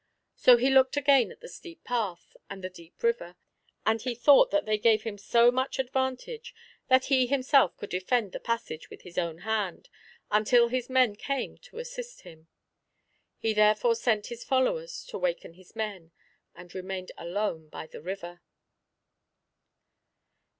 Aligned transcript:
So 0.35 0.57
he 0.57 0.71
looked 0.71 0.97
again 0.97 1.31
at 1.31 1.41
the 1.41 1.47
steep 1.47 1.83
path, 1.83 2.35
and 2.49 2.63
the 2.63 2.71
deep 2.71 3.03
river, 3.03 3.35
and 3.85 4.01
he 4.01 4.15
thought 4.15 4.49
that 4.49 4.65
they 4.65 4.79
gave 4.79 5.03
him 5.03 5.19
so 5.19 5.51
much 5.51 5.77
advantage, 5.77 6.55
that 6.87 7.05
he 7.05 7.27
himself 7.27 7.77
could 7.77 7.91
defend 7.91 8.31
the 8.31 8.39
passage 8.39 8.89
with 8.89 9.03
his 9.03 9.19
own 9.19 9.41
hand, 9.45 9.89
until 10.31 10.69
his 10.69 10.89
men 10.89 11.15
came 11.15 11.59
to 11.59 11.77
assist 11.77 12.21
him. 12.21 12.47
He 13.37 13.53
therefore 13.53 13.93
sent 13.93 14.25
his 14.33 14.43
followers 14.43 15.05
to 15.05 15.19
waken 15.19 15.53
his 15.53 15.75
men, 15.75 16.13
and 16.55 16.73
remained 16.73 17.11
alone 17.19 17.69
by 17.69 17.85
the 17.85 18.01
river. 18.01 18.41